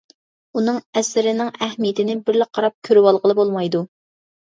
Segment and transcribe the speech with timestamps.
[0.61, 3.89] ئۇنىڭ ئەسىرىنىڭ ئەھمىيىتىنى بىرلا قاراپ كۆرۈۋالغىلى بولمايدۇ.